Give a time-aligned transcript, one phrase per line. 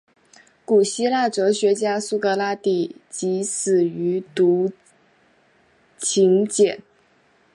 [0.65, 4.71] 古希腊哲学家苏格拉底即死于毒
[5.99, 6.79] 芹碱。